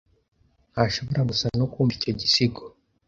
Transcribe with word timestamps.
Ntashobora 0.71 1.21
gusa 1.29 1.45
no 1.59 1.65
kumva 1.71 1.93
icyo 1.97 2.11
gisigo. 2.19 2.63